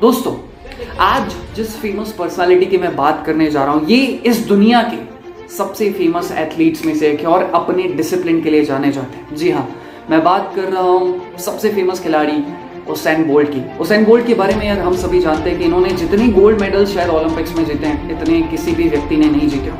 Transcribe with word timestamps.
दोस्तों, 0.00 0.32
आज 0.98 1.32
जिस 1.56 1.76
फ़ेमस 1.78 2.12
पर्सनालिटी 2.18 2.66
की 2.66 2.78
मैं 2.78 2.94
बात 2.96 3.22
करने 3.26 3.50
जा 3.50 3.64
रहा 3.64 3.72
हूँ, 3.74 3.86
ये 3.86 3.96
इस 4.26 4.38
दुनिया 4.48 4.82
के 4.84 5.48
सबसे 5.48 5.90
फ़ेमस 5.92 6.30
एथलीट्स 6.32 6.84
में 6.84 6.94
से 6.98 7.08
एक 7.08 7.20
है 7.20 7.26
और 7.26 7.42
अपने 7.54 7.82
डिसिप्लिन 7.90 8.40
के 8.42 8.50
लिए 8.50 8.64
जाने 8.64 8.92
जाते 8.92 9.16
हैं। 9.16 9.36
जी 9.36 9.50
हाँ 9.50 9.66
मैं 10.10 10.22
बात 10.24 10.52
कर 10.56 10.68
रहा 10.68 10.82
हूँ 10.82 11.36
सबसे 11.38 11.72
फ़ेमस 11.74 12.02
खिलाड़ी 12.02 12.42
उसैन 12.88 13.24
बोल्ट 13.24 13.48
की। 13.48 13.62
उसैन 13.78 14.04
बोल्ट 14.04 14.26
के 14.26 14.34
बारे 14.34 14.54
में 14.54 14.66
यार 14.66 14.78
हम 14.78 14.96
सभी 14.96 15.20
जानते 15.20 15.50
हैं 15.50 15.58
कि 15.58 15.64
इन्होंने 15.64 15.90
जितने 15.94 16.28
गोल्ड 16.32 16.60
मेडल 16.60 16.86
शायद 16.86 17.10
ओलंपिक्स 17.10 17.56
में 17.56 17.64
जीते 17.64 17.86
हैं, 17.86 18.10
इतने 18.10 18.42
किसी 18.48 18.72
भी 18.72 18.88
व्यक्ति 18.88 19.16
ने 19.16 19.26
नहीं 19.28 19.48
जीते 19.48 19.70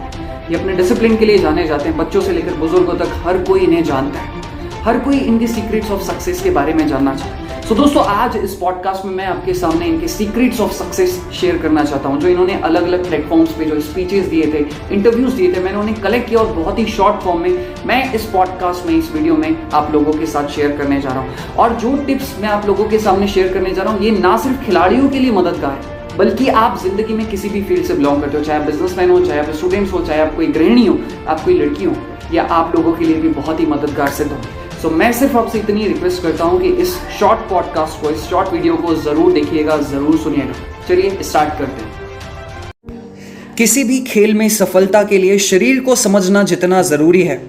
ये 0.50 0.60
अपने 0.60 0.76
डिसिप्लिन 0.76 1.16
के 1.16 1.24
लिए 1.24 1.38
जाने 1.38 1.66
जाते 1.66 1.88
हैं, 1.88 1.96
बच्चों 1.98 2.20
से 2.20 2.32
लेकर 2.32 2.56
बुज़ुर्गों 2.56 2.94
तक 2.96 3.20
हर 3.26 3.42
कोई 3.44 3.60
इन्हें 3.60 3.84
जानता 3.84 4.18
है। 4.18 4.82
हर 4.84 4.98
कोई 4.98 5.18
इनके 5.18 5.46
सीक्रेट्स 5.48 5.90
ऑफ़ 5.90 6.02
सक्सेस 6.04 6.42
के 6.42 6.50
बारे 6.50 6.74
में 6.74 6.86
जानना 6.88 7.14
चाहता 7.14 7.34
है। 7.34 7.49
सो 7.70 7.74
so, 7.74 7.80
दोस्तों 7.80 8.04
आज 8.04 8.36
इस 8.36 8.54
पॉडकास्ट 8.54 9.04
में 9.04 9.12
मैं 9.14 9.24
आपके 9.24 9.52
सामने 9.54 9.86
इनके 9.86 10.08
सीक्रेट्स 10.08 10.60
ऑफ़ 10.60 10.72
सक्सेस 10.72 11.20
शेयर 11.40 11.58
करना 11.58 11.84
चाहता 11.84 12.08
हूँ 12.08 12.20
जो 12.20 12.28
इन्होंने 12.28 12.54
अलग 12.60 12.82
अलग 12.82 13.06
प्लेटफॉर्म्स 13.08 13.52
पे 13.52 13.64
जो 13.64 13.80
स्पीचेस 13.80 14.26
दिए 14.26 14.46
थे 14.46 14.64
इंटरव्यूज़ 14.94 15.36
दिए 15.36 15.52
थे 15.54 15.60
मैंने 15.60 15.78
उन्हें 15.78 16.00
कलेक्ट 16.00 16.28
किया 16.28 16.40
और 16.40 16.52
बहुत 16.52 16.78
ही 16.78 16.84
शॉर्ट 16.84 17.22
फॉर्म 17.22 17.40
में 17.40 17.74
मैं 17.86 18.12
इस 18.14 18.24
पॉडकास्ट 18.24 18.86
में 18.86 18.94
इस 18.94 19.12
वीडियो 19.12 19.36
में 19.36 19.70
आप 19.70 19.92
लोगों 19.92 20.12
के 20.12 20.26
साथ 20.26 20.48
शेयर 20.48 20.76
करने 20.76 21.00
जा 21.00 21.08
रहा 21.08 21.20
हूँ। 21.20 21.54
और 21.58 21.74
जो 21.74 21.96
टिप्स 21.96 22.36
मैं 22.40 22.48
आप 22.48 22.66
लोगों 22.66 22.88
के 22.88 22.98
सामने 22.98 23.28
शेयर 23.28 23.52
करने 23.52 23.70
जा 23.70 23.82
रहा 23.82 23.92
हूँ 23.92 24.02
ये 24.02 24.10
ना 24.10 24.36
सिर्फ़ 24.36 24.64
खिलाड़ियों 24.64 25.08
के 25.08 25.18
लिए 25.18 25.30
मददगार 25.30 25.72
है 25.72 26.16
बल्कि 26.18 26.48
आप 26.48 26.78
ज़िंदगी 26.82 27.14
में 27.14 27.26
किसी 27.30 27.48
भी 27.48 27.62
फ़ील्ड 27.62 27.84
से 27.84 27.94
बिलोंग 27.94 28.22
करते 28.22 28.38
हो 28.38 28.44
चाहे 28.44 28.60
आप 28.60 28.66
बिजनेसमैन 28.66 29.10
हो 29.10 29.20
चाहे 29.26 29.40
आप 29.40 29.50
स्टूडेंट्स 29.50 29.92
हो 29.92 30.04
चाहे 30.04 30.20
आप 30.20 30.36
कोई 30.36 30.46
गृहिणी 30.46 30.86
हो 30.86 30.98
आप 31.28 31.44
कोई 31.44 31.54
लड़की 31.54 31.84
हो 31.84 31.96
या 32.32 32.42
आप 32.42 32.76
लोगों 32.76 32.92
के 32.92 33.04
लिए 33.04 33.16
भी 33.16 33.28
बहुत 33.28 33.60
ही 33.60 33.66
मददगार 33.66 34.08
सिद्ध 34.08 34.32
हो। 34.32 34.59
सो 34.82 34.88
so, 34.88 34.94
मैं 34.94 35.12
सिर्फ़ 35.12 35.36
आपसे 35.36 35.58
इतनी 35.58 35.86
रिक्वेस्ट 35.86 36.22
करता 36.22 36.44
हूँ 36.44 36.60
कि 36.60 36.68
इस 36.82 36.92
शॉर्ट 37.18 37.40
पॉडकास्ट 37.48 38.00
को 38.02 38.10
इस 38.10 38.20
शॉर्ट 38.20 38.52
वीडियो 38.52 38.76
को 38.76 38.94
ज़रूर 38.96 39.32
देखिएगा 39.32 39.76
ज़रूर 39.80 40.16
सुनिएगा। 40.18 40.54
चलिए 40.88 41.22
स्टार्ट 41.22 41.58
करते 41.58 41.82
हैं। 41.82 43.54
किसी 43.58 43.84
भी 43.84 43.98
खेल 44.04 44.34
में 44.34 44.48
सफलता 44.48 45.02
के 45.02 45.18
लिए 45.18 45.38
शरीर 45.40 45.80
को 45.84 45.96
समझना 45.96 46.42
जितना 46.42 46.80
ज़रूरी 46.82 47.22
है 47.22 47.40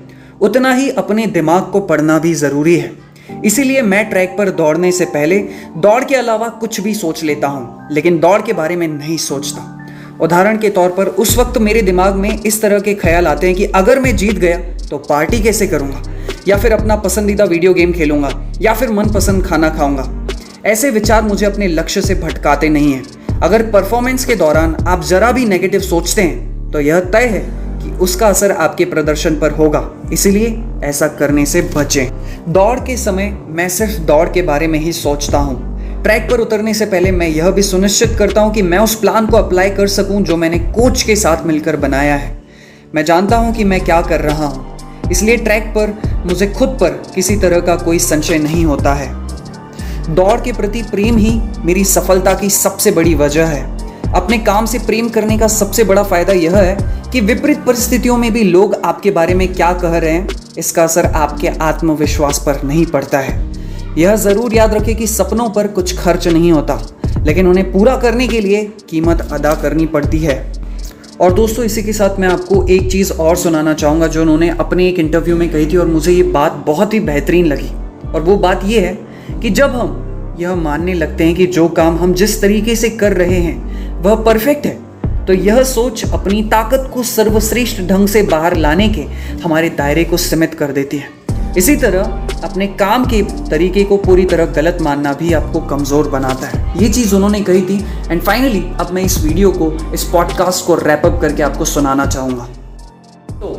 उतना 0.42 0.74
ही 0.74 0.90
अपने 0.98 1.28
दिमाग 1.30 1.72
को 1.72 1.80
पढ़ना 1.84 2.20
भी 2.20 2.34
ज़रूरी 2.34 2.76
है। 2.76 2.92
इसीलिए 3.46 3.82
मैं 3.84 4.06
ट्रैक 4.10 4.36
पर 4.38 4.50
दौड़ने 4.52 4.92
से 4.92 5.06
पहले 5.08 5.40
दौड़ 5.78 6.04
के 6.04 6.16
अलावा 6.16 6.50
कुछ 6.60 6.82
भी 6.82 6.94
सोच 6.96 7.24
लेता 7.24 7.48
हूँ 7.48 7.88
लेकिन 7.92 8.20
दौड़ 8.20 8.42
के 8.42 8.54
बारे 8.54 8.76
में 8.76 8.88
नहीं 8.90 9.18
सोचता। 9.22 9.68
उदाहरण 10.22 10.58
के 10.58 10.70
तौर 10.72 10.90
पर 10.92 11.16
उस 11.20 11.38
वक्त 11.38 11.58
मेरे 11.62 11.82
दिमाग 11.84 12.16
में 12.16 12.32
इस 12.32 12.62
तरह 12.62 12.80
के 12.80 12.94
ख्याल 12.98 13.28
आते 13.28 13.48
हैं 13.48 13.56
कि 13.56 13.66
अगर 13.76 14.00
मैं 14.00 14.16
जीत 14.18 14.40
गया 14.40 14.58
तो 14.90 14.98
पार्टी 15.00 15.44
कैसे 15.44 15.68
करूँगा? 15.68 16.04
या 16.48 16.58
फिर 16.58 16.72
अपना 16.72 16.96
पसंदीदा 16.96 17.44
वीडियो 17.46 17.74
गेम 17.74 17.92
खेलूँगा, 17.94 18.30
या 18.62 18.74
फिर 18.74 18.90
मनपसंद 18.90 19.46
खाना 19.46 19.70
खाऊँगा। 19.70 20.10
ऐसे 20.66 20.90
विचार 20.90 21.22
मुझे 21.24 21.46
अपने 21.46 21.68
लक्ष्य 21.68 22.02
से 22.02 22.16
भटकाते 22.16 22.70
नहीं 22.70 22.94
हैं। 22.94 23.40
अगर 23.40 23.64
परफॉर्मेंस 23.72 24.26
के 24.26 24.36
दौरान 24.36 24.76
आप 24.88 25.04
जरा 25.04 25.32
भी 25.32 25.46
नेगेटिव 25.46 25.82
सोचते 25.82 26.22
हैं 26.22 26.72
तो 26.72 26.80
यह 26.80 27.00
तय 27.12 27.26
है 27.26 27.40
कि 27.80 27.92
उसका 27.98 28.28
असर 28.28 28.52
आपके 28.54 28.86
प्रदर्शन 28.86 29.36
पर 29.36 29.52
होगा। 29.52 29.84
इसीलिए 30.14 30.62
ऐसा 30.84 31.08
करने 31.10 31.46
से 31.46 31.62
बचें। 31.76 32.54
दौड़ 32.54 32.80
के 32.80 32.98
समय 32.98 33.30
मैं 33.50 33.68
सिर्फ़ 33.70 34.00
दौड़ 34.02 34.28
के 34.30 34.42
बारे 34.42 34.68
में 34.68 34.80
ही 34.80 34.94
सोचता 34.94 35.38
हूँ। 35.38 36.04
ट्रैक 36.04 36.30
पर 36.32 36.40
उतरने 36.40 36.74
से 36.74 36.86
पहले 36.86 37.12
मैं 37.12 37.28
यह 37.28 37.50
भी 37.50 37.62
सुनिश्चित 37.62 38.16
करता 38.20 38.42
हूँ 38.42 38.54
कि 38.54 38.62
मैं 38.62 38.78
उस 38.78 38.96
प्लान 38.96 39.28
को 39.28 39.38
अप्लाई 39.38 39.70
कर 39.70 39.88
सकूँ 39.90 40.22
जो 40.22 40.38
मैंने 40.38 40.60
कोच 40.60 41.02
के 41.02 41.16
साथ 41.16 41.46
मिलकर 41.46 41.76
बनाया 41.78 42.16
है। 42.16 42.36
मैं 42.96 43.06
जानता 43.06 43.38
हूँ 43.38 43.54
कि 43.54 43.64
मैं 43.64 43.80
क्या 43.82 44.02
कर 44.02 44.22
रहा 44.22 44.46
हूँ। 44.46 45.10
इसलिए 45.12 45.38
ट्रैक 45.38 45.64
पर 45.78 45.94
मुझे 46.26 46.48
खुद 46.48 46.70
पर 46.82 47.02
किसी 47.16 47.36
तरह 47.36 47.60
का 47.60 47.76
कोई 47.76 48.00
संशय 48.00 48.38
नहीं 48.40 48.66
होता 48.66 48.94
है। 48.94 49.10
दौड़ 50.16 50.40
के 50.42 50.54
प्रति 50.54 50.82
प्रेम 50.82 51.18
ही 51.18 51.40
मेरी 51.66 51.84
सफलता 51.86 52.34
की 52.34 52.50
सबसे 52.50 52.92
बड़ी 52.92 53.14
वजह 53.16 53.46
है। 53.46 53.64
अपने 54.14 54.38
काम 54.40 54.66
से 54.66 54.80
प्रेम 54.80 55.10
करने 55.10 55.38
का 55.38 55.48
सबसे 55.50 55.84
बड़ा 55.84 56.04
फ़ायदा 56.04 56.34
यह 56.34 56.58
है 56.58 57.10
कि 57.12 57.22
विपरीत 57.22 57.60
परिस्थितियों 57.60 58.18
में 58.18 58.32
भी 58.34 58.44
लोग 58.44 58.74
आपके 58.76 59.12
बारे 59.12 59.34
में 59.34 59.48
क्या 59.54 59.72
कह 59.74 59.98
रहे 59.98 60.12
हैं, 60.12 60.28
इसका 60.58 60.84
असर 60.84 61.06
आपके 61.06 61.48
आत्मविश्वास 61.48 62.40
पर 62.40 62.62
नहीं 62.64 62.86
पड़ता 62.86 63.20
है। 63.20 63.40
यह 63.98 64.16
ज़रूर 64.16 64.54
याद 64.54 64.74
रखें 64.74 64.96
कि 64.96 65.08
सपनों 65.08 65.50
पर 65.50 65.68
कुछ 65.68 65.98
खर्च 66.00 66.28
नहीं 66.28 66.52
होता, 66.52 66.80
लेकिन 67.18 67.48
उन्हें 67.48 67.72
पूरा 67.72 67.96
करने 67.98 68.28
के 68.28 68.42
लिए 68.42 68.64
कीमत 68.90 69.28
अदा 69.32 69.54
करनी 69.56 69.86
पड़ती 69.86 70.20
है। 70.20 70.36
और 71.22 71.34
दोस्तों, 71.34 71.64
इसी 71.66 71.82
के 71.84 71.94
साथ 71.94 72.20
मैं 72.20 72.28
आपको 72.28 72.66
एक 72.68 72.90
चीज़ 72.92 73.12
और 73.14 73.36
सुनाना 73.38 73.74
चाहूँगा 73.74 74.08
जो 74.08 74.22
उन्होंने 74.22 74.50
अपने 74.50 74.88
एक 74.88 75.00
इंटरव्यू 75.00 75.36
में 75.38 75.52
कही 75.52 75.66
थी 75.66 75.78
और 75.78 75.88
मुझे 75.88 76.12
ये 76.12 76.24
बात 76.32 76.54
बहुत 76.68 76.94
ही 76.94 77.00
बेहतरीन 77.00 77.46
लगी। 77.46 77.70
और 78.08 78.22
वो 78.22 78.38
बात 78.38 78.62
ये 78.66 78.80
है 78.80 78.94
कि 79.42 79.50
जब 79.50 79.76
हम 79.76 80.36
यह 80.40 80.56
मानने 80.56 80.94
लगते 80.94 81.24
हैं 81.24 81.36
कि 81.36 81.46
जो 81.48 81.68
काम 81.70 81.98
हम 81.98 82.14
जिस 82.14 82.42
तरीके 82.42 82.76
से 82.76 82.90
कर 82.90 83.14
रहे 83.14 83.40
हैं, 83.40 84.02
वह 84.02 84.16
परफेक्ट 84.24 84.66
है 84.66 85.26
तो 85.26 85.34
यह 85.34 85.64
सोच 85.64 86.04
अपनी 86.14 86.42
ताकत 86.44 86.90
को 86.94 87.04
सर्वश्रेष्ठ 87.04 87.82
ढंग 87.82 88.08
से 88.08 88.22
बाहर 88.24 88.56
लाने 88.58 88.90
के 88.90 89.02
हमारे 89.44 89.70
दायरे 89.70 90.04
को 90.04 90.18
सीमित 90.18 90.54
कर 90.54 90.72
देती 90.72 90.98
है। 90.98 91.21
इसी 91.58 91.76
तरह 91.76 92.44
अपने 92.44 92.68
काम 92.80 93.06
के 93.06 93.22
तरीके 93.50 93.84
को 93.84 93.96
पूरी 93.98 94.26
तरह 94.26 94.46
गलत 94.54 94.78
मानना 94.82 95.12
भी 95.14 95.32
आपको 95.34 95.60
कमज़ोर 95.62 96.08
बनाता 96.10 96.48
है। 96.48 96.82
ये 96.82 96.90
चीज़ 96.90 97.16
उन्होंने 97.16 97.42
कही 97.42 97.62
थी 97.62 97.76
एंड 98.12 98.22
फाइनली 98.22 98.64
अब 98.80 98.92
मैं 98.92 99.04
इस 99.04 99.18
वीडियो 99.24 99.52
को, 99.52 99.72
इस 99.94 100.04
पॉडकास्ट 100.04 100.66
को 100.66 100.76
रैपअप 100.76 101.20
करके 101.22 101.44
आपको 101.44 101.66
सुनाना 101.66 102.06
चाहूँगा। 102.06 102.48
तो 103.32 103.50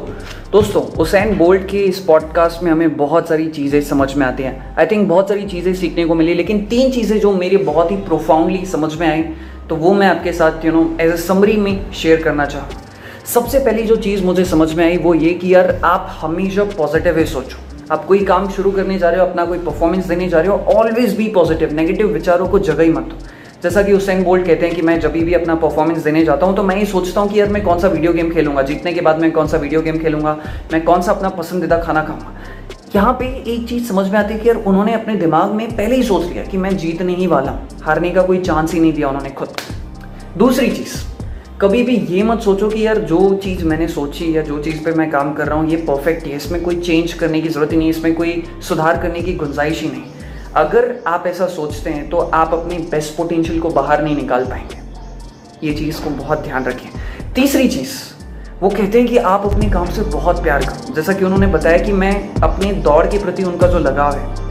दोस्तों 0.53 0.83
हुसैन 0.97 1.37
बोल्ट 1.39 1.69
के 1.71 1.79
इस 1.79 1.99
पॉडकास्ट 1.99 2.63
में 2.63 2.71
हमें 2.73 2.97
बहुत 2.97 3.29
सारी 3.29 3.49
चीज़ें 3.49 3.81
समझ 3.83 4.15
में 4.15 4.27
आती 4.27 4.43
हैं। 4.43 4.75
आई 4.79 4.87
थिंक 4.87 5.09
बहुत 5.09 5.29
सारी 5.29 5.47
चीज़ें 5.47 5.75
सीखने 5.75 6.05
को 6.05 6.15
मिली, 6.15 6.35
लेकिन 6.35 6.65
तीन 6.67 6.91
चीज़ें 6.91 7.19
जो 7.21 7.33
मेरे 7.33 7.57
बहुत 7.59 7.91
ही 7.91 7.97
प्रोफाउंडली 8.05 8.65
समझ 8.67 8.95
में 8.95 9.09
आई 9.09 9.23
तो 9.69 9.77
वो 9.77 9.93
मैं 9.95 10.07
आपके 10.09 10.33
साथ 10.33 10.65
you 10.65 10.73
know 10.73 10.85
as 11.01 11.13
a 11.13 11.17
summary 11.19 11.57
में 11.57 11.93
शेयर 11.93 12.23
करना 12.23 12.47
चाहूँ। 12.47 12.81
सबसे 13.35 13.59
पहली 13.59 13.83
जो 13.83 13.97
चीज़ 13.99 14.25
मुझे 14.25 14.45
समझ 14.45 14.73
में 14.75 14.85
आई 14.85 14.97
वो 14.99 15.15
ये 15.15 15.35
कि 15.35 15.55
यार 15.55 15.81
आप 15.85 16.17
हमेशा 16.21 16.65
पॉजिटिव 16.77 17.19
ही 17.19 17.27
सोचो। 17.27 17.59
आप 17.91 18.05
कोई 18.07 18.25
काम 18.25 18.49
शुरू 18.49 18.71
करने 18.71 18.99
जा 18.99 19.11
रहे 19.11 19.21
हो, 19.21 19.27
अपना 19.27 19.45
कोई 19.45 19.59
परफॉर्मेंस 19.59 20.07
देने 20.07 20.29
जा 20.29 20.41
रहे 20.41 20.49
हो 20.49 20.57
ऑलवेज 20.75 21.17
बी 21.17 21.29
पॉजिटिव 21.31 21.73
नेगेटिव 21.75 22.09
विचारों 22.09 22.47
को 22.49 22.59
जगह 22.61 22.83
ही 22.83 22.91
मत 22.91 23.03
दो। 23.03 23.19
जैसा 23.63 23.83
कि 23.83 23.93
उसेन 23.93 24.23
बोल्ट 24.25 24.47
कहते 24.47 24.67
हैं 24.67 24.75
कि 24.75 24.83
मैं 24.83 24.99
जब 25.01 25.13
भी 25.13 25.35
अपना 25.35 25.55
परफॉर्मेंस 25.55 26.03
देने 26.05 26.25
जाता 26.25 26.47
हूँ 26.47 26.57
तो 26.57 26.63
मैं 26.63 26.77
ये 26.77 26.85
सोचता 26.87 27.21
हूँ 27.21 27.31
कि 27.31 27.41
यार 27.41 27.49
मैं 27.49 27.63
कौन 27.65 27.79
सा 27.79 27.89
वीडियो 27.89 28.13
गेम 28.13 28.31
खेलूँगा, 28.31 28.63
जीतने 28.63 28.93
के 28.93 29.01
बाद 29.01 29.21
मैं 29.21 29.31
कौन 29.33 29.47
सा 29.49 29.59
वीडियो 29.59 29.83
गेम 29.83 29.99
खेलूँगा, 29.99 30.37
मैं 30.73 30.85
कौन 30.85 31.03
सा 31.03 31.13
अपना 31.13 31.29
पसंदीदा 31.31 31.79
खाना 31.79 32.03
खाऊँगा। 32.05 32.35
यहाँ 32.95 33.13
पे 33.13 33.27
एक 33.47 33.69
चीज़ 33.69 33.89
समझ 33.89 34.09
में 34.09 34.19
आती 34.19 34.35
है 34.35 34.41
कि 34.41 34.49
यार 34.49 34.57
उन्होंने 34.59 34.95
अपने 34.95 35.15
दिमाग 35.17 35.53
में 35.53 35.77
पहले 35.77 35.97
ही 35.97 36.03
सोच 36.03 36.27
लिया 36.27 36.45
कि 36.45 36.57
मैं 36.57 36.77
जीतने 36.77 37.15
ही 37.15 37.27
वाला 37.27 37.59
हारने 37.83 38.11
का 38.11 38.23
कोई 38.23 38.41
चांस 38.41 38.75
ही 38.75 38.81
नहीं 38.81 38.93
दिया 38.93 39.09
उन्होंने 39.09 39.31
खुद। 39.31 39.49
दूसरी 40.39 40.71
चीज़ 40.71 40.97
कभी 41.63 41.83
भी 41.83 41.95
ये 42.11 42.23
मत 42.23 42.41
सोचो 42.41 42.69
कि 42.69 42.81
यार 42.87 42.99
जो 43.01 43.19
चीज़ 43.35 43.65
मैंने 43.65 43.87
सोची 43.89 44.37
या 44.37 44.43
जो 44.43 44.59
चीज़ 44.63 44.83
पे 44.85 44.93
मैं 44.93 45.09
काम 45.11 45.33
कर 45.35 45.47
रहा 45.47 45.59
हूँ, 45.59 45.69
ये 45.71 45.77
परफेक्ट 45.79 46.27
है। 46.27 46.37
इसमें 46.37 46.63
कोई 46.63 46.77
चेंज 46.77 47.13
करने 47.13 47.41
की 47.41 47.49
ज़रूरत 47.49 47.73
ही 47.73 47.77
नहीं, 47.77 47.91
इसमें 47.91 48.15
कोई 48.15 48.43
सुधार 48.69 49.01
करने 49.03 49.21
की 49.21 49.35
गुंजाइश 49.35 49.83
ही 49.83 49.89
नहीं। 49.89 50.03
अगर 50.57 50.95
आप 51.07 51.27
ऐसा 51.27 51.47
सोचते 51.47 51.91
हैं 51.91 52.09
तो 52.11 52.17
आप 52.17 52.55
अपनी 52.55 52.79
बेस्ट 52.91 53.17
पोटेंशियल 53.17 53.61
को 53.61 53.71
बाहर 53.71 54.03
नहीं 54.03 54.17
निकाल 54.17 54.47
पाएँगे। 54.47 55.67
ये 55.67 55.75
चीज़ 55.75 56.03
को 56.05 56.11
बहुत 56.13 56.39
ध्यान 56.39 56.65
रखें। 56.65 56.89
तीसरी 57.35 57.69
चीज़, 57.69 57.97
वो 58.63 58.69
कहते 58.71 58.99
हैं 58.99 59.09
कि 59.09 59.17
आप 59.19 59.47
अपने 59.47 59.71
काम 59.71 59.91
से 59.91 60.03
बहुत 60.11 60.43
प्यार 60.43 60.65
करो। 60.65 60.95
जैसा 60.95 61.13
कि 61.13 61.25
उन्होंने 61.25 61.47
बताया 61.49 61.79
कि 61.79 61.93
मैं 61.95 62.15
अपने 62.43 62.73
दौड़ 62.83 63.07
के 63.07 63.19
प्रति 63.19 63.43
उनका 63.45 63.67
जो 63.67 63.79
लगाव 63.79 64.17
है 64.17 64.42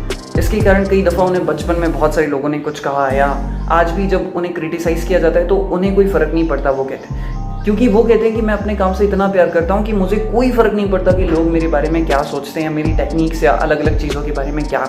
इसके 0.41 0.59
कारण 0.62 0.85
कई 0.88 1.02
दफ़ा 1.03 1.24
उन्हें 1.24 1.46
बचपन 1.46 1.75
में 1.79 1.91
बहुत 1.94 2.16
सारे 2.16 2.28
लोगों 2.28 2.50
ने 2.50 2.59
कुछ 2.59 2.79
कहा 2.79 3.07
या 3.09 3.25
आज 3.72 3.91
भी 3.91 4.07
जब 4.07 4.31
उन्हें 4.35 4.53
क्रिटिसाइज़ 4.53 5.07
किया 5.07 5.19
जाता 5.19 5.40
है 5.40 5.47
तो 5.47 5.56
उन्हें 5.56 5.94
कोई 5.96 6.07
फ़र्क 6.07 6.34
नहीं 6.34 6.47
पड़ता, 6.47 6.72
वो 6.72 6.84
कहते 6.84 7.13
हैं। 7.13 7.63
क्योंकि 7.63 7.88
वो 7.88 8.03
कहते 8.03 8.25
हैं 8.25 8.35
कि 8.35 8.41
मैं 8.41 8.53
अपने 8.53 8.75
काम 8.75 8.94
से 8.94 9.06
इतना 9.06 9.28
प्यार 9.28 9.50
करता 9.50 9.74
हूँ 9.74 9.85
कि 9.85 9.94
मुझे 9.94 10.18
कोई 10.34 10.51
फ़र्क 10.51 10.74
नहीं 10.74 10.90
पड़ता 10.91 11.12
कि 11.12 11.24
लोग 11.25 11.46
मेरे 11.47 11.68
बारे 11.68 11.90
में 11.90 12.06
क्या 12.06 12.22
सोचते 12.24 12.62
हैं, 12.62 12.69
मेरी 12.69 12.94
टेक्निक्स 12.94 13.44
या 13.44 13.51
अलग 13.59 13.80
अलग 13.80 14.00
चीज़ों 14.00 14.24
के 14.24 14.31
बारे 14.31 14.51
में 14.51 14.63
क्या 14.66 14.88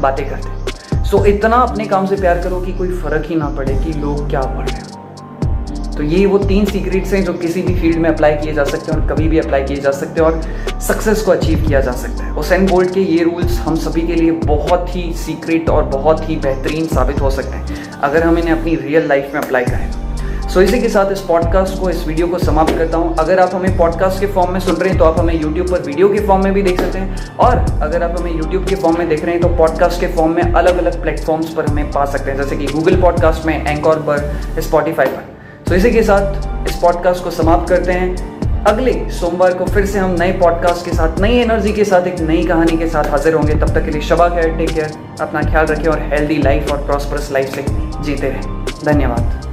बातें 0.00 0.28
करते 0.30 0.48
हैं। 0.48 1.04
सो 1.04 1.24
इतना 1.26 1.56
अपने 1.58 1.84
काम 1.86 2.06
से 2.06 2.16
प्यार 2.16 2.42
करो 2.42 2.60
कि 2.60 2.72
कोई 2.72 2.92
फ़र्क 2.98 3.26
ही 3.26 3.36
ना 3.36 3.48
पड़े 3.48 3.74
कि 3.74 3.98
लोग 4.00 4.28
क्या 4.30 4.42
पढ़ 4.42 4.68
रहे 4.68 4.76
हैं। 4.76 4.87
तो 5.98 6.04
ये 6.04 6.24
वो 6.26 6.38
तीन 6.38 6.64
सीक्रेट्स 6.64 7.12
हैं 7.12 7.24
जो 7.24 7.32
किसी 7.34 7.62
भी 7.62 7.74
फ़ील्ड 7.74 7.98
में 7.98 8.08
अप्लाई 8.10 8.34
किए 8.34 8.52
जा 8.54 8.64
सकते 8.64 8.92
हैं 8.92 8.98
और 8.98 9.06
कभी 9.08 9.28
भी 9.28 9.38
अप्लाई 9.38 9.62
किए 9.64 9.76
जा 9.76 9.90
सकते 9.92 10.20
हैं 10.20 10.28
और 10.28 10.80
सक्सेस 10.80 11.22
को 11.22 11.32
अचीव 11.32 11.66
किया 11.66 11.80
जा 11.80 11.92
सकता 11.94 12.24
है। 12.24 12.34
ओसेन 12.38 12.66
बोल्ट 12.66 12.94
के 12.94 13.00
ये 13.02 13.22
रूल्स 13.24 13.58
हम 13.58 13.76
सभी 13.76 14.02
के 14.02 14.14
लिए 14.14 14.30
बहुत 14.46 14.94
ही 14.96 15.12
सीक्रेट 15.16 15.70
और 15.70 15.84
बहुत 15.88 16.28
ही 16.28 16.36
बेहतरीन 16.36 16.86
साबित 16.86 17.20
हो 17.20 17.30
सकते 17.30 17.56
हैं, 17.56 17.90
अगर 18.00 18.22
हम 18.22 18.38
इन्हें 18.38 18.52
अपनी 18.52 18.74
रियल 18.76 19.08
लाइफ 19.08 19.34
में 19.34 19.40
अप्लाई 19.40 19.64
करें। 19.64 20.48
सो 20.48 20.60
इसी 20.62 20.80
के 20.80 20.88
साथ 20.88 21.10
इस 21.12 21.20
पॉडकास्ट 21.20 21.80
को, 21.80 21.88
इस 21.90 22.06
वीडियो 22.06 22.26
को 22.26 22.38
समाप्त 22.38 22.76
करता 22.76 22.96
हूँ। 22.96 23.14
अगर 23.18 23.38
आप 23.38 23.54
हमें 23.54 23.76
पॉडकास्ट 23.78 24.20
के 24.20 24.26
फॉर्म 24.26 24.52
में 24.52 24.60
सुन 24.60 24.74
रहे 24.74 24.90
हैं 24.90 24.98
तो 24.98 25.04
आप 25.04 25.18
हमें 25.18 25.34
यूट्यूब 25.34 25.70
पर 25.70 25.80
वीडियो 25.80 26.08
के 26.08 26.20
फॉर्म 26.26 26.44
में 26.44 26.52
भी 26.52 26.62
देख 26.62 26.80
सकते 26.80 26.98
हैं। 26.98 27.36
और 27.38 27.56
अगर 27.82 28.02
आप 28.02 28.18
हमें 28.18 28.32
यूट्यूब 28.32 28.66
के 28.66 28.74
फॉर्म 28.76 28.98
में 28.98 29.08
देख 29.08 29.24
रहे 29.24 29.34
हैं 29.34 29.42
तो 29.42 29.48
पॉडकास्ट 29.56 30.00
के 30.00 30.12
फॉर्म 30.14 30.34
में 30.34 30.42
अलग 30.42 30.78
अलग 30.78 31.00
प्लेटफॉर्म्स 31.02 31.50
पर 31.54 31.66
हमें 31.66 31.90
पा 31.90 32.04
सकते 32.04 32.30
हैं, 32.30 32.38
जैसे 32.38 32.56
कि 32.56 32.66
गूगल 32.68 33.00
पॉडकास्ट 33.02 33.46
में 33.46 33.66
एंकॉर 33.66 34.04
पर 34.08 34.60
स्पॉटीफाई 34.60 35.06
पर। 35.06 35.36
तो 35.68 35.74
इसी 35.74 35.90
के 35.90 36.02
साथ 36.02 36.66
इस 36.68 36.76
पॉडकास्ट 36.76 37.24
को 37.24 37.30
समाप्त 37.30 37.68
करते 37.68 37.92
हैं। 37.92 38.64
अगले 38.64 39.10
सोमवार 39.10 39.54
को 39.54 39.64
फिर 39.64 39.86
से 39.86 39.98
हम 39.98 40.16
नए 40.18 40.32
पॉडकास्ट 40.32 40.84
के 40.84 40.92
साथ, 40.92 41.20
नई 41.20 41.36
एनर्जी 41.38 41.72
के 41.72 41.84
साथ, 41.84 42.06
एक 42.06 42.20
नई 42.20 42.44
कहानी 42.44 42.78
के 42.78 42.88
साथ 42.88 43.04
हाजिर 43.04 43.34
होंगे। 43.34 43.54
तब 43.54 43.74
तक 43.74 43.84
के 43.84 43.90
लिए 43.90 44.00
शबा 44.00 44.28
केयर 44.28 44.56
टेक 44.56 44.70
केयर 44.70 44.94
अपना 45.20 45.42
ख्याल 45.42 45.66
रखें 45.66 45.88
और 45.88 45.98
हेल्दी 45.98 46.38
लाइफ 46.38 46.72
और 46.72 46.78
प्रॉस्परस 46.78 47.30
लाइफ 47.32 47.54
से 47.54 47.64
जीते 48.04 48.28
रहें। 48.28 48.66
धन्यवाद। 48.84 49.47